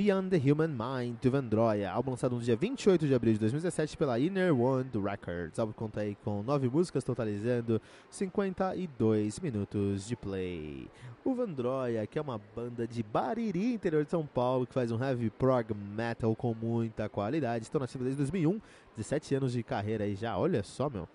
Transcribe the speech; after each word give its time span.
Beyond 0.00 0.30
the 0.30 0.50
Human 0.50 0.68
Mind, 0.68 1.18
do 1.20 1.30
Vendroia, 1.30 1.90
álbum 1.90 2.12
lançado 2.12 2.34
no 2.34 2.40
dia 2.40 2.56
28 2.56 3.06
de 3.06 3.14
abril 3.14 3.34
de 3.34 3.38
2017 3.40 3.98
pela 3.98 4.18
Inner 4.18 4.58
One 4.58 4.88
Records. 4.94 5.58
O 5.58 5.60
álbum 5.60 5.74
conta 5.74 6.00
aí 6.00 6.16
com 6.24 6.42
nove 6.42 6.70
músicas, 6.70 7.04
totalizando 7.04 7.78
52 8.08 9.38
minutos 9.40 10.08
de 10.08 10.16
play. 10.16 10.88
O 11.22 11.34
Vendroia, 11.34 12.06
que 12.06 12.18
é 12.18 12.22
uma 12.22 12.40
banda 12.56 12.86
de 12.86 13.02
Bariri, 13.02 13.74
interior 13.74 14.02
de 14.02 14.10
São 14.10 14.24
Paulo, 14.24 14.66
que 14.66 14.72
faz 14.72 14.90
um 14.90 14.98
heavy 14.98 15.28
prog 15.28 15.74
metal 15.74 16.34
com 16.34 16.54
muita 16.54 17.06
qualidade. 17.10 17.64
Estão 17.64 17.78
nativos 17.78 18.06
desde 18.06 18.16
2001, 18.16 18.58
17 18.96 19.34
anos 19.34 19.52
de 19.52 19.62
carreira 19.62 20.04
aí 20.04 20.14
já, 20.14 20.38
olha 20.38 20.62
só, 20.62 20.88
meu 20.88 21.06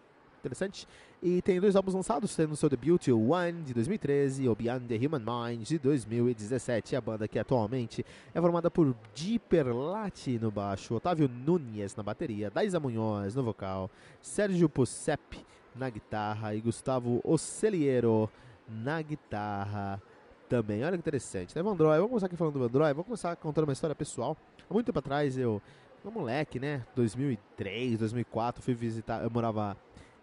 interessante. 0.45 0.87
E 1.21 1.41
tem 1.41 1.59
dois 1.59 1.75
álbuns 1.75 1.93
lançados, 1.95 2.31
sendo 2.31 2.55
seu 2.55 2.69
debut 2.69 3.07
One 3.07 3.63
de 3.63 3.73
2013 3.73 4.43
e 4.43 4.49
o 4.49 4.55
Beyond 4.55 4.85
the 4.85 5.05
Human 5.05 5.19
Mind 5.19 5.67
de 5.67 5.79
2017. 5.79 6.95
A 6.95 7.01
banda 7.01 7.27
que 7.27 7.39
atualmente 7.39 8.05
é 8.33 8.39
formada 8.39 8.69
por 8.69 8.95
Dipper 9.13 9.75
Lati 9.75 10.37
no 10.39 10.51
baixo, 10.51 10.95
Otávio 10.95 11.27
Nunes 11.27 11.95
na 11.95 12.03
bateria, 12.03 12.49
Daisa 12.49 12.79
Munhoz 12.79 13.35
no 13.35 13.43
vocal, 13.43 13.89
Sérgio 14.21 14.69
Pucep 14.69 15.45
na 15.75 15.89
guitarra 15.89 16.55
e 16.55 16.61
Gustavo 16.61 17.19
Oceliero 17.23 18.29
na 18.67 19.01
guitarra 19.01 20.01
também. 20.47 20.83
Olha 20.83 20.93
que 20.93 20.99
interessante, 20.99 21.55
né, 21.55 21.61
Vandroy? 21.61 21.95
Vamos 21.97 22.09
começar 22.09 22.27
aqui 22.27 22.35
falando 22.35 22.53
do 22.53 22.59
Vandroy, 22.59 22.93
vamos 22.93 23.05
começar 23.05 23.35
contando 23.35 23.65
uma 23.65 23.73
história 23.73 23.95
pessoal. 23.95 24.37
Há 24.69 24.73
muito 24.73 24.85
tempo 24.85 24.99
atrás 24.99 25.37
eu, 25.37 25.61
um 26.03 26.11
moleque, 26.11 26.59
né, 26.59 26.85
2003, 26.95 27.97
2004, 27.99 28.61
fui 28.61 28.73
visitar, 28.73 29.23
eu 29.23 29.29
morava 29.29 29.75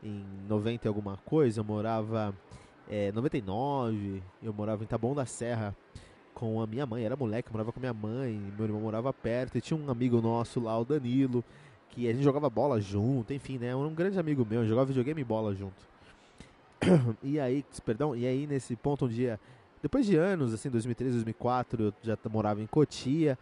em 0.02 0.24
90 0.48 0.86
e 0.86 0.88
alguma 0.88 1.16
coisa, 1.18 1.60
eu 1.60 1.64
morava 1.64 2.34
é, 2.88 3.12
99, 3.12 4.22
eu 4.42 4.52
morava 4.52 4.82
em 4.82 4.86
Taboão 4.86 5.14
da 5.14 5.24
Serra 5.24 5.74
com 6.34 6.60
a 6.60 6.66
minha 6.66 6.84
mãe, 6.84 7.04
era 7.04 7.16
moleque, 7.16 7.48
eu 7.48 7.52
morava 7.52 7.72
com 7.72 7.78
minha 7.78 7.94
mãe, 7.94 8.32
meu 8.56 8.66
irmão 8.66 8.80
morava 8.80 9.12
perto, 9.12 9.56
e 9.56 9.60
tinha 9.60 9.78
um 9.78 9.90
amigo 9.90 10.20
nosso 10.20 10.60
lá, 10.60 10.78
o 10.78 10.84
Danilo, 10.84 11.44
que 11.90 12.08
a 12.08 12.12
gente 12.12 12.24
jogava 12.24 12.50
bola 12.50 12.80
junto, 12.80 13.32
enfim, 13.32 13.58
né, 13.58 13.74
um 13.76 13.94
grande 13.94 14.18
amigo 14.18 14.44
meu, 14.48 14.66
jogava 14.66 14.86
videogame 14.86 15.20
e 15.20 15.24
bola 15.24 15.54
junto. 15.54 15.92
E 17.22 17.38
aí, 17.38 17.64
perdão, 17.84 18.16
e 18.16 18.26
aí 18.26 18.46
nesse 18.46 18.74
ponto 18.74 19.04
um 19.04 19.08
dia, 19.08 19.38
depois 19.80 20.04
de 20.04 20.16
anos, 20.16 20.52
assim, 20.52 20.68
2003, 20.68 21.14
2004, 21.14 21.84
eu 21.84 21.94
já 22.02 22.18
morava 22.28 22.60
em 22.60 22.66
Cotia, 22.66 23.38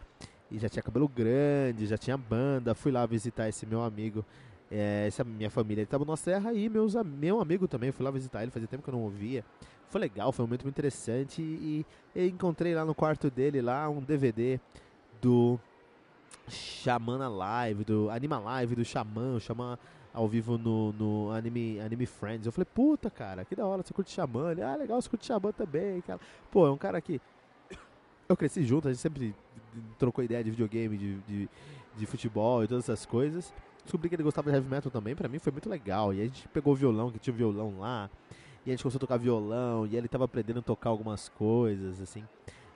e 0.51 0.59
já 0.59 0.67
tinha 0.67 0.83
cabelo 0.83 1.07
grande, 1.07 1.87
já 1.87 1.97
tinha 1.97 2.17
banda, 2.17 2.75
fui 2.75 2.91
lá 2.91 3.05
visitar 3.05 3.47
esse 3.47 3.65
meu 3.65 3.81
amigo 3.81 4.23
é, 4.71 5.05
essa 5.05 5.23
minha 5.23 5.49
família 5.49 5.81
estava 5.81 6.05
na 6.05 6.15
Serra 6.15 6.53
e 6.53 6.69
meus, 6.69 6.95
meu 7.03 7.41
amigo 7.41 7.67
também, 7.67 7.91
fui 7.91 8.05
lá 8.05 8.11
visitar 8.11 8.41
ele, 8.41 8.51
fazia 8.51 8.67
tempo 8.67 8.81
que 8.81 8.89
eu 8.89 8.93
não 8.93 9.03
ouvia. 9.03 9.43
Foi 9.89 9.99
legal, 9.99 10.31
foi 10.31 10.45
um 10.45 10.47
momento 10.47 10.63
muito 10.63 10.75
interessante 10.75 11.41
e, 11.41 11.85
e 12.15 12.27
encontrei 12.27 12.73
lá 12.73 12.85
no 12.85 12.95
quarto 12.95 13.29
dele 13.29 13.61
lá 13.61 13.89
um 13.89 14.01
DVD 14.01 14.57
do 15.21 15.59
Xamana 16.47 17.27
Live, 17.27 17.83
do 17.83 18.09
Anima 18.09 18.39
Live 18.39 18.75
do 18.75 18.85
Xamã, 18.85 19.35
o 19.35 19.39
Xamã 19.41 19.77
ao 20.13 20.27
vivo 20.27 20.57
no, 20.57 20.93
no 20.93 21.31
Anime, 21.31 21.81
Anime 21.81 22.05
Friends. 22.05 22.45
Eu 22.45 22.53
falei, 22.53 22.67
puta, 22.73 23.09
cara, 23.09 23.43
que 23.43 23.53
da 23.53 23.65
hora, 23.65 23.83
você 23.83 23.93
curte 23.93 24.11
Xamã? 24.11 24.51
Ele, 24.51 24.61
ah, 24.61 24.75
legal, 24.77 25.01
você 25.01 25.09
curte 25.09 25.25
Xamã 25.25 25.51
também, 25.51 25.99
cara. 26.01 26.19
Pô, 26.49 26.65
é 26.65 26.71
um 26.71 26.77
cara 26.77 27.01
que 27.01 27.19
eu 28.29 28.37
cresci 28.37 28.63
junto, 28.63 28.87
a 28.87 28.91
gente 28.93 29.01
sempre 29.01 29.35
trocou 29.99 30.23
ideia 30.23 30.41
de 30.41 30.51
videogame, 30.51 30.97
de, 30.97 31.17
de, 31.19 31.49
de 31.97 32.05
futebol 32.05 32.63
e 32.63 32.67
todas 32.69 32.85
essas 32.85 33.05
coisas 33.05 33.53
descobri 33.83 34.09
que 34.09 34.15
ele 34.15 34.23
gostava 34.23 34.49
de 34.49 34.55
heavy 34.55 34.69
metal 34.69 34.91
também, 34.91 35.15
pra 35.15 35.27
mim 35.27 35.39
foi 35.39 35.51
muito 35.51 35.69
legal. 35.69 36.13
E 36.13 36.21
a 36.21 36.23
gente 36.25 36.47
pegou 36.49 36.73
o 36.73 36.75
violão, 36.75 37.11
que 37.11 37.19
tinha 37.19 37.33
o 37.33 37.37
violão 37.37 37.79
lá, 37.79 38.09
e 38.65 38.69
a 38.69 38.73
gente 38.73 38.83
começou 38.83 38.97
a 38.97 39.01
tocar 39.01 39.17
violão, 39.17 39.85
e 39.87 39.95
ele 39.95 40.07
tava 40.07 40.25
aprendendo 40.25 40.59
a 40.59 40.61
tocar 40.61 40.89
algumas 40.89 41.29
coisas, 41.29 42.01
assim. 42.01 42.23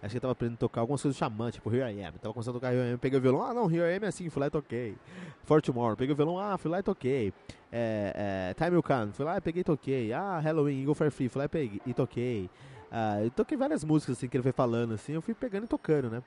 Acho 0.01 0.11
que 0.11 0.17
ele 0.17 0.21
tava 0.21 0.33
aprendendo 0.33 0.55
a 0.55 0.59
tocar 0.59 0.81
algumas 0.81 1.01
coisas 1.01 1.17
Xamã, 1.17 1.49
tipo 1.49 1.73
Here 1.73 1.91
I 1.91 2.03
Am. 2.03 2.13
Tava 2.13 2.33
começando 2.33 2.57
a 2.57 2.59
tocar 2.59 2.73
Here 2.73 2.89
I 2.89 2.93
Am, 2.93 2.97
peguei 2.99 3.17
o 3.17 3.21
violão, 3.21 3.43
ah 3.43 3.53
não, 3.53 3.71
Here 3.71 3.91
I 3.91 3.97
Am 3.97 4.05
é 4.05 4.07
assim, 4.07 4.29
fui 4.29 4.39
lá 4.39 4.47
e 4.47 4.49
toquei. 4.51 4.95
For 5.43 5.61
Tomorrow, 5.61 5.95
peguei 5.95 6.13
o 6.13 6.15
violão, 6.15 6.37
ah, 6.39 6.57
fui 6.57 6.69
lá 6.69 6.79
e 6.79 6.83
toquei. 6.83 7.33
É, 7.71 8.51
é, 8.51 8.53
Time 8.53 8.71
Will 8.71 8.83
Come, 8.83 9.11
fui 9.13 9.25
lá 9.25 9.37
e 9.37 9.41
peguei 9.41 9.61
e 9.61 9.63
toquei. 9.63 10.13
Ah, 10.13 10.39
Halloween, 10.39 10.81
Eagle 10.81 10.93
for 10.93 11.09
Free, 11.09 11.27
fui 11.27 11.39
lá 11.39 11.45
e 11.45 11.49
peguei 11.49 11.81
e 11.85 11.93
toquei. 11.93 12.49
Ah, 12.91 13.23
eu 13.23 13.31
toquei 13.31 13.57
várias 13.57 13.83
músicas 13.83 14.17
assim 14.17 14.27
que 14.27 14.37
ele 14.37 14.43
foi 14.43 14.51
falando, 14.51 14.93
assim, 14.93 15.13
eu 15.13 15.21
fui 15.21 15.33
pegando 15.33 15.65
e 15.65 15.67
tocando, 15.67 16.09
né? 16.09 16.21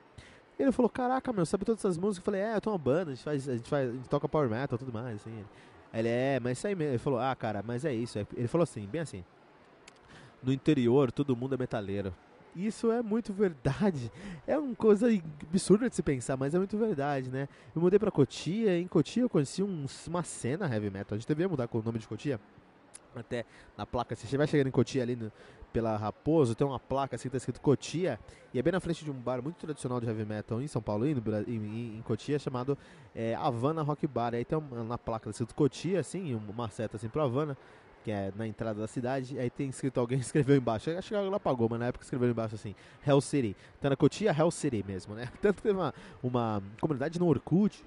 Ele 0.59 0.73
falou, 0.73 0.89
caraca, 0.89 1.31
meu, 1.31 1.45
sabe 1.45 1.63
todas 1.63 1.79
essas 1.79 1.97
músicas? 1.97 2.17
Eu 2.17 2.25
falei, 2.25 2.41
é, 2.41 2.55
eu 2.55 2.61
tenho 2.61 2.73
uma 2.73 2.79
banda, 2.79 3.11
a 3.11 3.15
gente 3.15 3.23
faz, 3.23 3.47
a 3.47 3.55
gente 3.55 3.69
faz, 3.69 3.89
a 3.89 3.93
gente 3.93 4.09
toca 4.09 4.27
power 4.27 4.49
metal 4.49 4.77
tudo 4.77 4.91
mais, 4.91 5.15
assim. 5.15 5.45
Ele, 5.93 6.09
é, 6.09 6.39
mas 6.41 6.57
isso 6.57 6.67
aí 6.67 6.75
mesmo. 6.75 6.91
Ele 6.91 6.99
falou, 6.99 7.19
ah, 7.19 7.33
cara, 7.33 7.63
mas 7.65 7.85
é 7.85 7.93
isso. 7.93 8.19
Ele 8.35 8.47
falou 8.47 8.63
assim, 8.63 8.85
bem 8.85 9.01
assim. 9.01 9.23
No 10.43 10.51
interior, 10.51 11.11
todo 11.13 11.35
mundo 11.35 11.55
é 11.55 11.57
metaleiro. 11.57 12.13
Isso 12.55 12.91
é 12.91 13.01
muito 13.01 13.31
verdade. 13.31 14.11
É 14.45 14.57
uma 14.57 14.75
coisa 14.75 15.07
absurda 15.49 15.89
de 15.89 15.95
se 15.95 16.03
pensar, 16.03 16.35
mas 16.35 16.53
é 16.53 16.57
muito 16.57 16.77
verdade, 16.77 17.29
né? 17.29 17.47
Eu 17.73 17.81
mudei 17.81 17.97
pra 17.97 18.11
Cotia, 18.11 18.77
em 18.77 18.87
Cotia 18.87 19.23
eu 19.23 19.29
conheci 19.29 19.63
um, 19.63 19.85
uma 20.07 20.23
cena 20.23 20.65
heavy 20.65 20.89
metal. 20.89 21.15
A 21.15 21.19
gente 21.19 21.27
devia 21.27 21.47
mudar 21.47 21.67
com 21.67 21.79
o 21.79 21.83
nome 21.83 21.99
de 21.99 22.07
Cotia 22.07 22.39
até 23.15 23.45
na 23.77 23.85
placa, 23.85 24.15
você 24.15 24.37
vai 24.37 24.47
chegando 24.47 24.67
em 24.67 24.71
Cotia 24.71 25.03
ali 25.03 25.15
no, 25.15 25.31
pela 25.71 25.95
Raposo, 25.97 26.55
tem 26.55 26.65
uma 26.65 26.79
placa 26.79 27.15
assim 27.15 27.29
que 27.29 27.31
tá 27.31 27.37
escrito 27.37 27.61
Cotia, 27.61 28.19
e 28.53 28.59
é 28.59 28.61
bem 28.61 28.71
na 28.71 28.79
frente 28.79 29.03
de 29.03 29.11
um 29.11 29.13
bar 29.13 29.41
muito 29.41 29.57
tradicional 29.57 29.99
de 29.99 30.07
heavy 30.07 30.25
metal 30.25 30.61
em 30.61 30.67
São 30.67 30.81
Paulo 30.81 31.05
e 31.07 31.11
em, 31.11 31.97
em, 31.97 32.01
Cotia, 32.01 32.39
chamado 32.39 32.77
é, 33.13 33.35
Havana 33.35 33.81
Rock 33.81 34.07
Bar. 34.07 34.33
Aí 34.33 34.43
tem 34.43 34.57
uma, 34.57 34.83
na 34.83 34.97
placa 34.97 35.25
tá 35.25 35.31
escrito 35.31 35.53
Cotia, 35.53 35.99
assim, 35.99 36.35
uma 36.35 36.69
seta 36.69 36.97
assim 36.97 37.07
pro 37.07 37.21
Havana, 37.21 37.57
que 38.03 38.11
é 38.11 38.31
na 38.35 38.47
entrada 38.47 38.79
da 38.79 38.87
cidade, 38.87 39.37
aí 39.37 39.49
tem 39.49 39.69
escrito, 39.69 39.99
alguém 39.99 40.17
escreveu 40.19 40.55
embaixo, 40.55 40.89
acho 40.91 41.09
que 41.09 41.15
ela 41.15 41.35
apagou, 41.35 41.67
mas 41.69 41.79
na 41.79 41.87
época 41.87 42.03
escreveu 42.03 42.29
embaixo 42.29 42.55
assim, 42.55 42.73
Hell 43.05 43.21
City. 43.21 43.55
Então 43.77 43.89
na 43.89 43.95
Cotia, 43.95 44.35
Hell 44.37 44.51
City 44.51 44.83
mesmo, 44.85 45.13
né? 45.13 45.29
Tanto 45.41 45.57
que 45.57 45.63
teve 45.63 45.77
uma, 45.77 45.93
uma 46.23 46.63
comunidade 46.79 47.19
no 47.19 47.27
Orkut, 47.27 47.85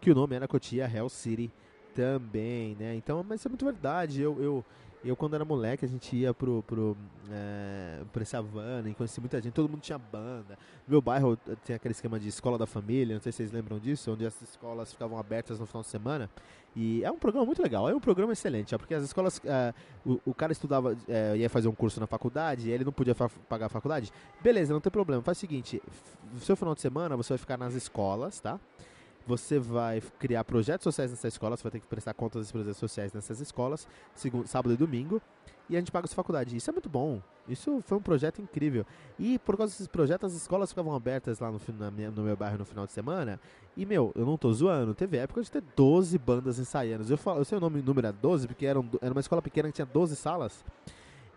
que 0.00 0.10
o 0.10 0.14
nome 0.14 0.36
era 0.36 0.46
Cotia 0.46 0.90
Hell 0.92 1.08
City 1.08 1.50
também, 1.94 2.76
né? 2.78 2.94
Então, 2.96 3.24
mas 3.26 3.40
isso 3.40 3.48
é 3.48 3.50
muito 3.50 3.64
verdade. 3.64 4.20
Eu, 4.20 4.36
eu, 4.42 4.64
eu 5.04 5.14
quando 5.14 5.34
era 5.34 5.44
moleque, 5.44 5.84
a 5.84 5.88
gente 5.88 6.16
ia 6.16 6.34
pro, 6.34 6.62
pro, 6.66 6.96
é, 7.30 8.00
pra 8.12 8.38
Havana 8.38 8.88
e 8.88 8.94
conheci 8.94 9.20
muita 9.20 9.40
gente, 9.40 9.52
todo 9.52 9.68
mundo 9.68 9.80
tinha 9.80 9.98
banda. 9.98 10.58
No 10.86 10.92
meu 10.92 11.00
bairro 11.00 11.38
tinha 11.64 11.76
aquele 11.76 11.92
esquema 11.92 12.18
de 12.18 12.28
escola 12.28 12.58
da 12.58 12.66
família, 12.66 13.14
não 13.14 13.22
sei 13.22 13.30
se 13.30 13.38
vocês 13.38 13.52
lembram 13.52 13.78
disso, 13.78 14.12
onde 14.12 14.26
as 14.26 14.40
escolas 14.42 14.92
ficavam 14.92 15.18
abertas 15.18 15.60
no 15.60 15.66
final 15.66 15.82
de 15.82 15.88
semana. 15.88 16.28
E 16.76 17.04
é 17.04 17.10
um 17.10 17.18
programa 17.18 17.46
muito 17.46 17.62
legal, 17.62 17.88
é 17.88 17.94
um 17.94 18.00
programa 18.00 18.32
excelente, 18.32 18.74
ó, 18.74 18.78
porque 18.78 18.94
as 18.94 19.04
escolas, 19.04 19.40
é, 19.44 19.72
o, 20.04 20.20
o, 20.26 20.34
cara 20.34 20.50
estudava, 20.50 20.96
é, 21.06 21.36
ia 21.36 21.48
fazer 21.48 21.68
um 21.68 21.74
curso 21.74 22.00
na 22.00 22.06
faculdade, 22.06 22.68
e 22.68 22.72
ele 22.72 22.84
não 22.84 22.92
podia 22.92 23.14
pagar 23.48 23.66
a 23.66 23.68
faculdade. 23.68 24.12
Beleza, 24.42 24.72
não 24.72 24.80
tem 24.80 24.90
problema, 24.90 25.22
faz 25.22 25.38
o 25.38 25.40
seguinte, 25.40 25.80
no 26.32 26.40
seu 26.40 26.56
final 26.56 26.74
de 26.74 26.80
semana 26.80 27.16
você 27.16 27.28
vai 27.28 27.38
ficar 27.38 27.56
nas 27.56 27.74
escolas, 27.74 28.40
tá? 28.40 28.58
Você 29.26 29.58
vai 29.58 30.02
criar 30.18 30.44
projetos 30.44 30.84
sociais 30.84 31.10
nessa 31.10 31.28
escola, 31.28 31.56
você 31.56 31.62
vai 31.62 31.72
ter 31.72 31.80
que 31.80 31.86
prestar 31.86 32.12
contas 32.12 32.42
dos 32.42 32.52
projetos 32.52 32.76
sociais 32.76 33.12
nessas 33.12 33.40
escolas, 33.40 33.88
segundo, 34.14 34.46
sábado 34.46 34.74
e 34.74 34.76
domingo, 34.76 35.20
e 35.68 35.76
a 35.76 35.78
gente 35.78 35.90
paga 35.90 36.04
a 36.04 36.08
sua 36.08 36.16
faculdade. 36.16 36.54
Isso 36.54 36.68
é 36.68 36.72
muito 36.72 36.90
bom. 36.90 37.22
Isso 37.48 37.80
foi 37.86 37.96
um 37.96 38.02
projeto 38.02 38.42
incrível. 38.42 38.84
E 39.18 39.38
por 39.38 39.56
causa 39.56 39.72
desses 39.72 39.86
projetos, 39.86 40.34
as 40.34 40.42
escolas 40.42 40.70
ficavam 40.70 40.94
abertas 40.94 41.38
lá 41.40 41.50
no, 41.50 41.58
minha, 41.90 42.10
no 42.10 42.22
meu 42.22 42.36
bairro 42.36 42.58
no 42.58 42.66
final 42.66 42.86
de 42.86 42.92
semana. 42.92 43.40
E, 43.74 43.86
meu, 43.86 44.12
eu 44.14 44.26
não 44.26 44.36
tô 44.36 44.52
zoando. 44.52 44.94
Teve 44.94 45.16
época 45.16 45.42
de 45.42 45.50
ter 45.50 45.62
12 45.74 46.18
bandas 46.18 46.58
ensaiando. 46.58 47.10
Eu, 47.10 47.16
falo, 47.16 47.40
eu 47.40 47.44
sei 47.46 47.56
o 47.56 47.60
nome, 47.60 47.80
número 47.80 48.06
era 48.06 48.16
12, 48.16 48.46
porque 48.46 48.66
era, 48.66 48.78
um, 48.78 48.88
era 49.00 49.12
uma 49.12 49.20
escola 49.20 49.40
pequena 49.40 49.68
que 49.68 49.74
tinha 49.74 49.86
12 49.86 50.16
salas. 50.16 50.62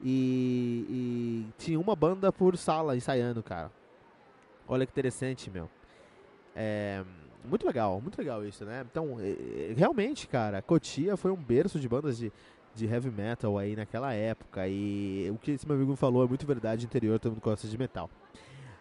E, 0.04 0.86
e 0.90 1.48
tinha 1.58 1.80
uma 1.80 1.96
banda 1.96 2.32
por 2.32 2.58
sala 2.58 2.98
ensaiando, 2.98 3.42
cara. 3.42 3.72
Olha 4.68 4.86
que 4.86 4.92
interessante, 4.92 5.50
meu. 5.50 5.70
É 6.54 7.04
muito 7.48 7.66
legal, 7.66 8.00
muito 8.02 8.18
legal 8.18 8.46
isso, 8.46 8.66
né? 8.66 8.86
Então, 8.90 9.18
realmente, 9.76 10.28
cara, 10.28 10.62
Cotia 10.62 11.18
foi 11.18 11.32
um 11.32 11.36
berço 11.36 11.80
de 11.80 11.88
bandas 11.88 12.18
de, 12.18 12.32
de 12.76 12.86
heavy 12.86 13.10
metal 13.10 13.58
aí 13.58 13.76
naquela 13.76 14.14
época. 14.14 14.68
E 14.68 15.30
o 15.32 15.38
que 15.38 15.52
esse 15.52 15.66
meu 15.66 15.76
amigo 15.76 15.96
falou 15.96 16.24
é 16.24 16.28
muito 16.28 16.46
verdade 16.46 16.86
interior, 16.86 17.20
todo 17.20 17.34
mundo 17.34 17.42
gosta 17.42 17.68
de 17.68 17.78
metal. 17.78 18.10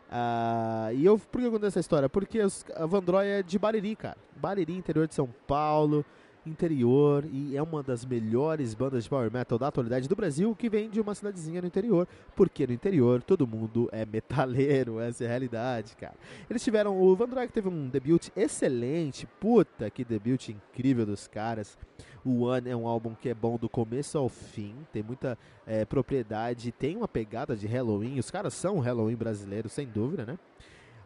Uh, 0.09 0.95
e 0.95 1.05
eu, 1.05 1.19
por 1.19 1.41
que 1.41 1.47
eu 1.47 1.51
contei 1.51 1.69
essa 1.69 1.81
história? 1.81 2.09
Porque 2.09 2.41
os, 2.41 2.65
a 2.75 2.87
Vandroy 2.87 3.27
é 3.27 3.43
de 3.43 3.59
Bariri, 3.59 3.97
cara. 3.97 4.17
Bariri, 4.37 4.77
interior 4.77 5.09
de 5.09 5.15
São 5.15 5.29
Paulo 5.47 6.05
interior 6.47 7.25
e 7.31 7.57
é 7.57 7.63
uma 7.63 7.83
das 7.83 8.05
melhores 8.05 8.75
bandas 8.75 9.05
de 9.05 9.11
power 9.11 9.31
metal 9.33 9.59
da 9.59 9.69
atualidade 9.69 10.09
do 10.09 10.17
Brasil 10.17 10.55
que 10.55 10.69
vem 10.69 10.89
de 10.89 11.01
uma 11.01 11.15
cidadezinha 11.15 11.61
no 11.61 11.67
interior, 11.67 12.07
porque 12.35 12.67
no 12.67 12.73
interior 12.73 13.23
todo 13.23 13.47
mundo 13.47 13.89
é 13.93 14.05
metaleiro, 14.07 14.99
essa 15.01 15.25
é 15.25 15.27
a 15.27 15.31
realidade, 15.31 15.97
cara. 15.97 16.15
Eles 16.49 16.63
tiveram, 16.63 17.01
o 17.01 17.15
Van 17.17 17.29
Drake 17.29 17.53
teve 17.53 17.69
um 17.69 17.89
debut 17.89 18.29
excelente, 18.37 19.27
puta 19.41 19.91
que 19.91 20.05
debut 20.05 20.49
incrível 20.49 21.07
dos 21.07 21.27
caras. 21.27 21.77
O 22.25 22.43
One 22.43 22.69
é 22.69 22.77
um 22.77 22.89
álbum 22.89 23.15
que 23.15 23.29
é 23.29 23.35
bom 23.35 23.57
do 23.57 23.69
começo 23.69 24.19
ao 24.19 24.29
fim, 24.29 24.75
tem 24.93 25.03
muita 25.03 25.39
é, 25.67 25.85
propriedade, 25.85 26.73
tem 26.73 26.97
uma 26.97 27.07
pegada 27.07 27.55
de 27.55 27.67
Halloween, 27.67 28.19
os 28.19 28.31
caras 28.31 28.55
são 28.55 28.81
Halloween 28.81 29.15
brasileiro, 29.15 29.69
sem 29.69 29.87
dúvida, 29.87 30.27
né? 30.27 30.39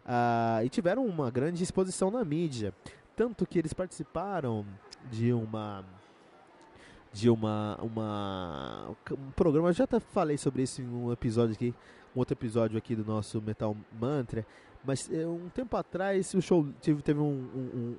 Ah, 0.05 0.61
e 0.63 0.69
tiveram 0.69 1.05
uma 1.05 1.29
grande 1.29 1.63
exposição 1.63 2.09
na 2.09 2.25
mídia. 2.25 2.73
Tanto 3.15 3.45
que 3.45 3.59
eles 3.59 3.73
participaram 3.73 4.65
de 5.09 5.33
uma 5.33 5.83
de 7.13 7.29
uma, 7.29 7.77
uma 7.81 8.95
um 9.11 9.31
programa. 9.31 9.69
Eu 9.69 9.73
já 9.73 9.83
até 9.83 9.99
falei 9.99 10.37
sobre 10.37 10.63
isso 10.63 10.81
em 10.81 10.87
um 10.87 11.11
episódio 11.11 11.53
aqui, 11.53 11.73
um 12.15 12.19
outro 12.19 12.33
episódio 12.33 12.77
aqui 12.77 12.95
do 12.95 13.03
nosso 13.03 13.41
Metal 13.41 13.75
Mantra. 13.99 14.45
Mas 14.83 15.11
é, 15.11 15.27
um 15.27 15.49
tempo 15.49 15.75
atrás 15.77 16.33
o 16.33 16.41
show 16.41 16.67
teve, 16.81 17.01
teve 17.01 17.19
um, 17.19 17.23
um, 17.23 17.95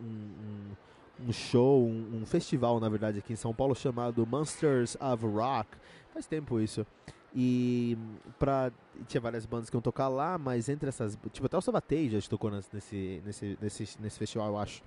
um, 1.20 1.28
um 1.28 1.32
show, 1.32 1.86
um, 1.86 2.24
festival 2.26 2.80
na 2.80 2.88
verdade 2.88 3.18
aqui 3.18 3.32
em 3.32 3.36
São 3.36 3.54
Paulo 3.54 3.74
chamado 3.74 4.26
Monsters 4.26 4.96
of 5.00 5.24
Rock. 5.26 5.68
Faz 6.12 6.26
tempo 6.26 6.58
isso. 6.58 6.86
E 7.34 7.96
pra, 8.38 8.70
tinha 9.06 9.20
várias 9.20 9.46
bandas 9.46 9.70
que 9.70 9.76
iam 9.76 9.80
tocar 9.80 10.08
lá, 10.08 10.36
mas 10.36 10.68
entre 10.68 10.88
essas. 10.88 11.18
Tipo, 11.32 11.46
até 11.46 11.56
o 11.56 11.62
Savatei 11.62 12.10
já 12.10 12.20
tocou 12.28 12.50
nesse, 12.50 13.22
nesse, 13.24 13.58
nesse, 13.60 13.96
nesse 14.00 14.18
festival, 14.18 14.48
eu 14.48 14.58
acho. 14.58 14.82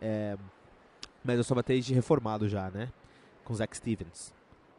É, 0.00 0.36
mas 1.24 1.38
o 1.38 1.44
Savatei 1.44 1.80
reformado 1.80 2.48
já, 2.48 2.70
né? 2.70 2.88
Com 3.44 3.54
Zack 3.54 3.76
Stevens. 3.76 4.32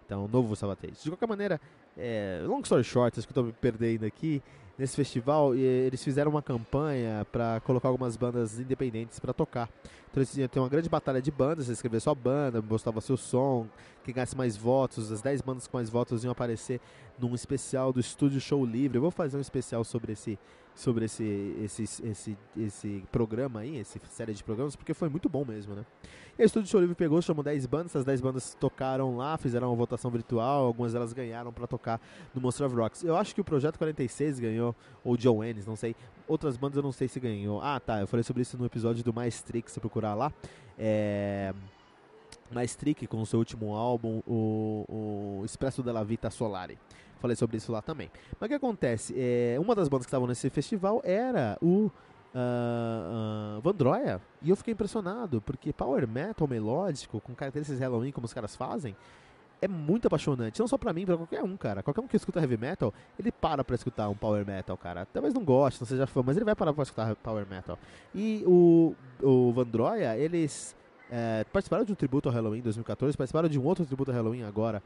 Então, 0.06 0.28
novo 0.28 0.56
Savatei. 0.56 0.92
De 0.92 1.10
qualquer 1.10 1.28
maneira, 1.28 1.60
é, 1.98 2.44
long 2.46 2.62
story 2.62 2.84
short, 2.84 3.20
acho 3.20 3.28
que 3.28 3.32
eu 3.32 3.44
tô 3.44 3.44
me 3.44 3.54
perdendo 3.54 4.06
aqui 4.06 4.42
nesse 4.78 4.96
festival, 4.96 5.54
eles 5.54 6.04
fizeram 6.04 6.32
uma 6.32 6.42
campanha 6.42 7.26
para 7.32 7.60
colocar 7.60 7.88
algumas 7.88 8.18
bandas 8.18 8.60
independentes 8.60 9.20
para 9.20 9.32
tocar. 9.32 9.70
Então 10.10 10.22
eles 10.22 10.32
tinham 10.32 10.64
uma 10.64 10.70
grande 10.70 10.90
batalha 10.90 11.22
de 11.22 11.30
bandas, 11.30 11.68
você 11.68 11.74
escrevia 11.74 12.00
sua 12.00 12.16
banda, 12.16 12.62
mostrava 12.62 13.00
seu 13.00 13.16
som, 13.16 13.68
quem 14.04 14.14
ganhasse 14.14 14.36
mais 14.36 14.58
votos, 14.58 15.12
as 15.12 15.22
10 15.22 15.42
bandas 15.42 15.68
com 15.68 15.78
mais 15.78 15.90
votos 15.90 16.24
iam 16.24 16.32
aparecer 16.32 16.82
num 17.20 17.36
especial 17.36 17.94
do 17.94 18.00
Estúdio 18.00 18.42
Show 18.42 18.66
Livre. 18.66 18.98
Eu 18.98 19.02
vou 19.02 19.12
fazer 19.12 19.38
um 19.38 19.42
especial 19.42 19.84
sobre 19.84 20.14
esse 20.14 20.40
sobre 20.76 21.06
esse, 21.06 21.56
esse, 21.64 21.84
esse, 21.84 22.38
esse 22.58 23.04
programa 23.12 23.62
aí, 23.62 23.80
essa 23.80 24.00
série 24.10 24.34
de 24.34 24.44
programas, 24.44 24.76
porque 24.76 24.94
foi 24.94 25.10
muito 25.10 25.30
bom 25.30 25.46
mesmo, 25.46 25.76
né? 25.76 25.86
E 26.38 26.42
a 26.42 26.46
Estúdio 26.46 26.70
Show 26.70 26.80
Livre 26.80 26.96
pegou, 26.96 27.22
chamou 27.22 27.44
10 27.44 27.66
bandas, 27.66 27.88
essas 27.88 28.06
10 28.06 28.22
bandas 28.22 28.56
tocaram 28.60 29.18
lá, 29.18 29.38
fizeram 29.38 29.68
uma 29.70 29.76
votação 29.76 30.10
virtual, 30.10 30.66
algumas 30.66 30.94
delas 30.94 31.14
ganharam 31.14 31.52
para 31.52 31.68
tocar 31.68 32.02
no 32.34 32.42
Monster 32.42 32.68
of 32.68 32.76
Rocks. 32.76 33.04
Eu 33.04 33.16
acho 33.16 33.36
que 33.36 33.42
o 33.42 33.44
Projeto 33.44 33.78
46 33.78 34.40
ganhou, 34.40 34.76
ou 35.04 35.18
John 35.18 35.44
Ennis, 35.44 35.66
não 35.66 35.76
sei. 35.76 35.96
Outras 36.28 36.58
bandas 36.58 36.78
eu 36.78 36.84
não 36.84 36.92
sei 36.92 37.08
se 37.08 37.20
ganhou. 37.20 37.62
Ah, 37.62 37.80
tá, 37.80 38.00
eu 38.00 38.08
falei 38.08 38.24
sobre 38.24 38.42
isso 38.42 38.58
no 38.58 38.66
episódio 38.66 39.04
do 39.04 39.14
Maestrix, 39.14 39.74
se 39.74 39.80
procurar 39.80 40.16
lá. 40.16 40.32
É... 40.80 41.54
Maestric 42.54 43.08
com 43.08 43.22
o 43.22 43.26
seu 43.26 43.40
último 43.40 43.76
álbum, 43.76 44.22
o, 44.28 45.40
o 45.40 45.46
Expresso 45.46 45.82
della 45.82 46.04
Vita 46.04 46.30
Solare. 46.30 46.78
Falei 47.20 47.36
sobre 47.36 47.58
isso 47.58 47.72
lá 47.72 47.82
também. 47.82 48.10
Mas 48.40 48.48
o 48.48 48.50
que 48.50 48.56
acontece? 48.56 49.14
É, 49.16 49.58
uma 49.60 49.76
das 49.76 49.88
bandas 49.88 50.06
que 50.06 50.10
estavam 50.10 50.28
nesse 50.28 50.50
festival 50.50 51.02
era 51.04 51.58
o 51.62 51.92
uh, 52.34 53.58
uh, 53.58 53.62
Vandroia. 53.62 54.20
E 54.42 54.50
eu 54.50 54.56
fiquei 54.56 54.74
impressionado, 54.74 55.40
porque 55.42 55.72
power 55.72 56.08
metal 56.08 56.48
melódico, 56.48 57.22
com 57.22 57.36
características 57.36 57.80
Halloween, 57.80 58.12
como 58.12 58.26
os 58.26 58.34
caras 58.34 58.56
fazem, 58.56 58.96
é 59.62 59.68
muito 59.68 60.08
apaixonante. 60.08 60.60
Não 60.60 60.68
só 60.68 60.78
pra 60.78 60.92
mim, 60.92 61.06
pra 61.06 61.16
qualquer 61.16 61.44
um, 61.44 61.56
cara. 61.56 61.84
Qualquer 61.84 62.02
um 62.02 62.08
que 62.08 62.16
escuta 62.16 62.40
heavy 62.40 62.58
metal, 62.58 62.92
ele 63.20 63.32
para 63.32 63.64
pra 63.64 63.76
escutar 63.76 64.10
um 64.10 64.16
power 64.16 64.44
metal, 64.44 64.76
cara. 64.76 65.06
Talvez 65.06 65.34
não 65.34 65.44
goste, 65.44 65.80
não 65.80 65.88
seja 65.88 66.08
fã, 66.08 66.24
mas 66.26 66.36
ele 66.36 66.46
vai 66.46 66.56
parar 66.56 66.74
pra 66.74 66.82
escutar 66.82 67.16
power 67.18 67.46
metal. 67.48 67.78
E 68.16 68.44
o, 68.48 68.96
o 69.22 69.52
Vandroia, 69.54 70.18
eles 70.18 70.76
é, 71.12 71.44
participaram 71.52 71.84
de 71.84 71.92
um 71.92 71.96
tributo 71.96 72.30
ao 72.30 72.34
Halloween 72.34 72.60
em 72.60 72.62
2014, 72.62 73.18
participaram 73.18 73.50
de 73.50 73.60
um 73.60 73.66
outro 73.66 73.86
tributo 73.86 74.12
ao 74.12 74.16
Halloween 74.16 74.44
agora, 74.44 74.82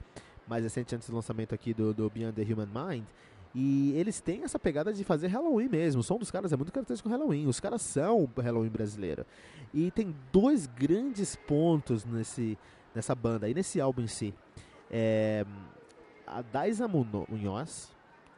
mais 0.48 0.64
recente 0.64 0.96
antes 0.96 1.08
do 1.08 1.16
lançamento 1.16 1.54
aqui 1.54 1.72
do, 1.72 1.94
do 1.94 2.10
Beyond 2.10 2.34
the 2.34 2.42
Human 2.52 2.66
Mind. 2.66 3.04
E 3.54 3.94
eles 3.96 4.20
têm 4.20 4.44
essa 4.44 4.58
pegada 4.58 4.92
de 4.92 5.04
fazer 5.04 5.28
Halloween 5.28 5.70
mesmo. 5.70 6.02
O 6.02 6.04
som 6.04 6.18
dos 6.18 6.32
caras 6.32 6.52
é 6.52 6.58
muito 6.58 6.74
característico 6.74 7.08
Halloween. 7.08 7.46
Os 7.48 7.60
caras 7.60 7.84
são 7.84 8.28
Halloween 8.36 8.70
brasileiro. 8.70 9.24
E 9.74 9.92
tem 9.92 10.14
dois 10.34 10.66
grandes 10.66 11.38
pontos 11.38 12.04
nesse, 12.04 12.58
nessa 12.94 13.16
banda 13.16 13.48
e 13.48 13.54
nesse 13.54 13.80
álbum 13.80 14.02
em 14.02 14.08
si. 14.08 14.34
É, 14.92 15.46
a 16.28 16.42
Daisa 16.42 16.86
Munhoz 16.88 17.94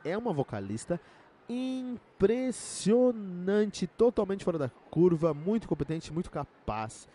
é 0.05 0.15
uma 0.15 0.31
vocalista 0.33 1.01
impressionante, 1.49 3.87
totalmente 3.87 4.43
fora 4.43 4.59
da 4.59 4.69
curva, 4.91 5.33
muito 5.33 5.67
competente, 5.67 6.13
muito 6.13 6.29
capaz 6.29 7.07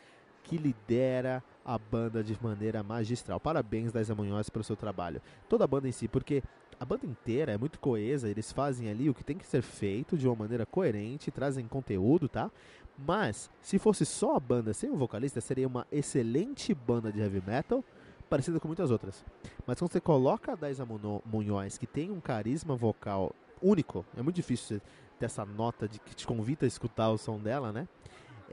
que 0.43 0.57
lidera 0.57 1.43
a 1.65 1.79
banda 1.79 2.23
de 2.23 2.37
maneira 2.43 2.83
magistral. 2.83 3.39
Parabéns, 3.39 3.93
Daisa 3.93 4.15
Munhoz, 4.15 4.49
pelo 4.51 4.65
seu 4.65 4.77
trabalho. 4.77 5.23
Toda 5.49 5.65
a 5.65 5.67
banda 5.67 5.89
em 5.89 5.93
si, 5.93 6.09
porque 6.09 6.43
a 6.79 6.85
banda 6.85 7.07
inteira 7.07 7.53
é 7.53 7.59
muito 7.59 7.79
coesa, 7.79 8.29
eles 8.29 8.51
fazem 8.51 8.91
ali 8.91 9.09
o 9.09 9.15
que 9.15 9.23
tem 9.23 9.39
que 9.39 9.47
ser 9.47 9.63
feito 9.63 10.19
de 10.19 10.27
uma 10.27 10.35
maneira 10.35 10.67
coerente, 10.67 11.31
trazem 11.31 11.67
conteúdo, 11.69 12.29
tá? 12.29 12.51
Mas, 12.99 13.51
se 13.61 13.79
fosse 13.79 14.05
só 14.05 14.37
a 14.37 14.41
banda 14.41 14.75
sem 14.75 14.91
o 14.91 14.97
vocalista, 14.97 15.41
seria 15.41 15.67
uma 15.67 15.87
excelente 15.91 16.75
banda 16.75 17.13
de 17.13 17.21
heavy 17.21 17.43
metal, 17.47 17.85
parecida 18.29 18.59
com 18.59 18.67
muitas 18.67 18.91
outras. 18.91 19.25
Mas 19.67 19.79
quando 19.79 19.93
você 19.93 20.01
coloca 20.01 20.53
a 20.53 20.57
Daisa 20.57 20.85
Munhoz, 20.85 21.79
que 21.79 21.87
tem 21.87 22.11
um 22.11 22.21
carisma 22.21 22.75
vocal 22.75 23.35
único, 23.63 24.05
é 24.17 24.23
muito 24.23 24.37
difícil 24.37 24.81
ter 25.19 25.27
essa 25.27 25.45
nota 25.45 25.87
de 25.87 26.01
que 26.01 26.15
te 26.15 26.27
convida 26.27 26.67
a 26.67 26.69
escutar 26.69 27.11
o 27.11 27.19
som 27.19 27.39
dela, 27.39 27.73
né? 27.73 27.87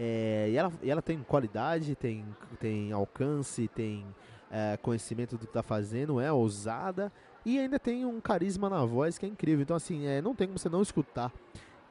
É, 0.02 0.48
e, 0.50 0.56
ela, 0.56 0.72
e 0.82 0.90
ela 0.90 1.02
tem 1.02 1.20
qualidade, 1.20 1.94
tem, 1.94 2.26
tem 2.58 2.94
alcance, 2.94 3.68
tem 3.68 4.06
é, 4.50 4.78
conhecimento 4.82 5.36
do 5.36 5.40
que 5.40 5.46
está 5.46 5.62
fazendo, 5.62 6.22
é 6.22 6.32
ousada 6.32 7.12
e 7.46 7.60
ainda 7.60 7.78
tem 7.78 8.06
um 8.06 8.22
carisma 8.22 8.70
na 8.70 8.86
voz 8.86 9.18
que 9.18 9.26
é 9.26 9.30
incrível. 9.30 9.62
Então, 9.62 9.76
assim, 9.76 10.08
é, 10.08 10.22
não 10.22 10.34
tem 10.34 10.48
como 10.48 10.58
você 10.58 10.70
não 10.70 10.82
escutar 10.82 11.34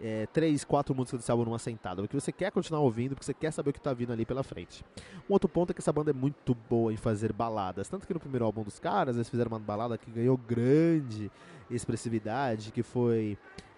é, 0.00 0.26
três, 0.32 0.64
quatro 0.64 0.94
músicas 0.94 1.20
desse 1.20 1.30
álbum 1.30 1.44
numa 1.44 1.58
sentada, 1.58 2.00
porque 2.00 2.18
você 2.18 2.32
quer 2.32 2.50
continuar 2.50 2.80
ouvindo, 2.80 3.10
porque 3.10 3.26
você 3.26 3.34
quer 3.34 3.50
saber 3.50 3.70
o 3.70 3.72
que 3.74 3.78
está 3.78 3.92
vindo 3.92 4.10
ali 4.10 4.24
pela 4.24 4.42
frente. 4.42 4.82
Um 5.28 5.34
outro 5.34 5.48
ponto 5.48 5.72
é 5.72 5.74
que 5.74 5.80
essa 5.80 5.92
banda 5.92 6.10
é 6.10 6.14
muito 6.14 6.54
boa 6.54 6.90
em 6.90 6.96
fazer 6.96 7.30
baladas, 7.30 7.90
tanto 7.90 8.06
que 8.06 8.14
no 8.14 8.20
primeiro 8.20 8.46
álbum 8.46 8.62
dos 8.62 8.78
caras 8.78 9.16
eles 9.16 9.28
fizeram 9.28 9.50
uma 9.50 9.58
balada 9.58 9.98
que 9.98 10.10
ganhou 10.10 10.36
grande 10.38 11.30
expressividade, 11.70 12.72
que 12.72 12.82
foi. 12.82 13.36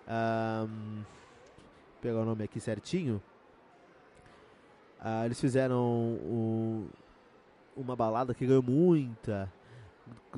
Um, 0.08 1.02
pegar 2.00 2.20
o 2.20 2.24
nome 2.24 2.44
aqui 2.44 2.58
certinho. 2.58 3.22
Uh, 5.00 5.24
eles 5.24 5.40
fizeram 5.40 5.80
o, 5.80 6.86
uma 7.76 7.96
balada 7.96 8.34
que 8.34 8.46
ganhou 8.46 8.62
muita 8.62 9.50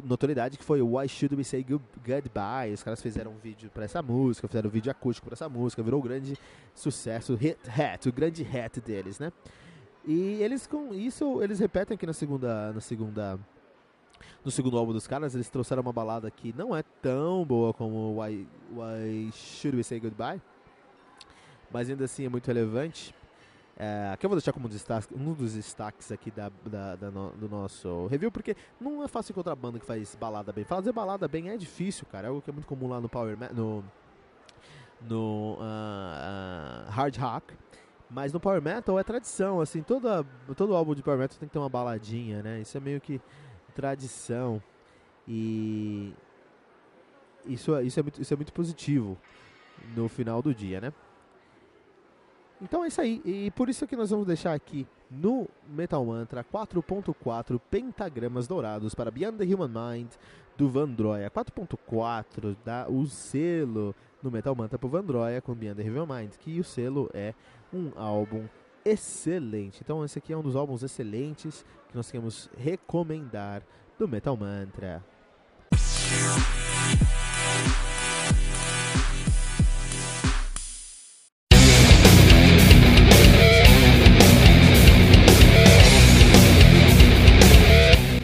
notoriedade, 0.05 0.56
que 0.56 0.64
foi 0.64 0.81
Why 0.81 1.09
Should 1.09 1.35
We 1.35 1.44
Say 1.44 1.64
Goodbye. 1.64 2.73
Os 2.73 2.82
caras 2.82 3.03
fizeram 3.03 3.32
um 3.32 3.38
vídeo 3.38 3.70
para 3.70 3.85
essa 3.85 4.00
música, 4.00 4.47
fizeram 4.47 4.69
um 4.69 4.73
vídeo 4.73 4.91
acústico 4.91 5.26
para 5.26 5.35
essa 5.35 5.49
música, 5.49 5.82
virou 5.82 6.00
um 6.00 6.03
grande 6.03 6.38
sucesso, 6.75 7.35
hit 7.35 7.59
hat, 7.69 8.09
o 8.09 8.12
grande 8.12 8.43
hit 8.43 8.81
deles, 8.81 9.19
né? 9.19 9.32
E 10.05 10.43
eles 10.43 10.67
com 10.67 10.94
isso, 10.94 11.43
eles 11.43 11.58
repetem 11.58 11.94
aqui 11.94 12.06
na 12.06 12.12
segunda, 12.12 12.73
na 12.73 12.81
segunda 12.81 13.38
no 14.44 14.50
segundo 14.50 14.79
álbum 14.79 14.93
dos 14.93 15.06
caras, 15.06 15.35
eles 15.35 15.49
trouxeram 15.49 15.82
uma 15.82 15.93
balada 15.93 16.31
que 16.31 16.55
não 16.56 16.75
é 16.75 16.82
tão 17.00 17.44
boa 17.44 17.73
como 17.73 18.20
Why, 18.20 18.47
Why 18.73 19.31
Should 19.32 19.76
We 19.76 19.82
Say 19.82 20.00
Goodbye, 20.00 20.41
mas 21.70 21.88
ainda 21.91 22.05
assim 22.05 22.25
é 22.25 22.29
muito 22.29 22.46
relevante. 22.46 23.15
É, 23.76 24.14
que 24.19 24.26
eu 24.26 24.31
vou 24.31 24.36
deixar 24.36 24.52
como 24.52 24.69
destaque, 24.69 25.14
um 25.14 25.32
dos 25.32 25.55
destaques 25.55 26.12
aqui 26.12 26.31
da, 26.31 26.50
da, 26.64 26.94
da 26.96 27.10
no, 27.10 27.31
do 27.31 27.48
nosso 27.48 28.06
review, 28.06 28.31
porque 28.31 28.55
não 28.81 29.02
é 29.02 29.08
fácil 29.08 29.32
encontrar 29.32 29.55
banda 29.56 29.79
que 29.79 29.86
faz 29.86 30.14
balada 30.14 30.52
bem. 30.52 30.64
Fazer 30.64 30.93
balada 30.93 31.26
bem 31.26 31.50
é 31.50 31.56
difícil, 31.56 32.06
cara. 32.06 32.26
É 32.26 32.29
algo 32.29 32.43
que 32.43 32.50
é 32.50 32.52
muito 32.52 32.67
comum 32.67 32.88
lá 32.88 33.00
no 33.00 33.08
Power 33.08 33.36
no, 33.52 33.82
no 35.00 35.55
uh, 35.55 36.86
uh, 36.86 36.91
Hard 36.91 37.17
Rock. 37.17 37.55
Mas 38.10 38.31
no 38.31 38.38
Power 38.38 38.60
Metal 38.60 38.98
é 38.98 39.02
tradição, 39.02 39.58
assim, 39.58 39.82
toda, 39.82 40.22
todo 40.55 40.76
álbum 40.76 40.94
de 40.94 41.02
Power 41.02 41.19
Metal 41.19 41.38
tem 41.38 41.48
que 41.48 41.52
ter 41.52 41.58
uma 41.58 41.70
baladinha, 41.70 42.43
né? 42.43 42.60
Isso 42.60 42.76
é 42.76 42.81
meio 42.81 43.00
que 43.00 43.19
tradição. 43.74 44.62
E 45.26 46.12
isso, 47.46 47.81
isso, 47.81 47.98
é, 47.98 48.02
muito, 48.02 48.20
isso 48.20 48.34
é 48.34 48.36
muito 48.36 48.52
positivo 48.52 49.19
no 49.96 50.08
final 50.08 50.43
do 50.43 50.55
dia, 50.55 50.79
né? 50.79 50.93
Então 52.63 52.85
é 52.85 52.89
isso 52.89 53.01
aí. 53.01 53.21
E 53.25 53.51
por 53.51 53.69
isso 53.69 53.87
que 53.89 53.97
nós 53.97 54.11
vamos 54.11 54.25
deixar 54.25 54.55
aqui 54.55 54.87
no 55.11 55.49
Metal 55.69 56.05
Mantra 56.05 56.45
4.4 56.45 57.61
pentagramas 57.71 58.47
dourados 58.47 58.95
para 58.95 59.11
Beyond 59.11 59.37
the 59.37 59.55
Human 59.55 59.69
Mind 59.69 60.13
do 60.57 60.71
Vandroia. 60.71 61.29
4.4 61.29 62.57
dá 62.65 62.87
o 62.89 63.05
selo 63.07 63.95
no 64.23 64.31
Metal 64.31 64.55
Mantra 64.55 64.79
pro 64.79 64.89
Vandroia 64.89 65.43
com 65.43 65.55
Beyond 65.55 65.83
the 65.83 65.91
Human 65.91 66.21
Mind, 66.21 66.37
que 66.39 66.61
o 66.61 66.65
selo 66.65 67.11
é 67.13 67.35
um 67.75 67.91
álbum 67.97 68.45
excelente. 68.85 69.81
Então 69.83 70.05
esse 70.05 70.19
aqui 70.19 70.33
é 70.33 70.37
um 70.37 70.43
dos 70.43 70.55
álbuns 70.55 70.85
excelentes 70.85 71.65
que 71.89 71.97
nós 71.97 72.11
queremos 72.11 72.49
recomendar 72.57 73.63
do 73.99 74.07
Metal 74.07 74.37
Mantra. 74.37 75.05